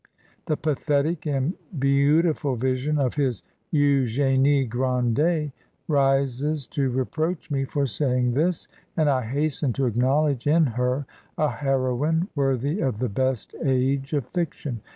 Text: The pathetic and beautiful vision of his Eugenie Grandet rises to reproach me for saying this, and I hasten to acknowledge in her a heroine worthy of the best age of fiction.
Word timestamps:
The 0.47 0.57
pathetic 0.57 1.27
and 1.27 1.53
beautiful 1.77 2.55
vision 2.55 2.97
of 2.97 3.13
his 3.13 3.43
Eugenie 3.69 4.65
Grandet 4.65 5.51
rises 5.87 6.65
to 6.73 6.89
reproach 6.89 7.51
me 7.51 7.65
for 7.65 7.85
saying 7.85 8.33
this, 8.33 8.67
and 8.97 9.07
I 9.07 9.21
hasten 9.21 9.73
to 9.73 9.85
acknowledge 9.85 10.47
in 10.47 10.65
her 10.65 11.05
a 11.37 11.49
heroine 11.51 12.29
worthy 12.33 12.79
of 12.79 12.97
the 12.97 13.09
best 13.09 13.53
age 13.63 14.13
of 14.13 14.25
fiction. 14.29 14.81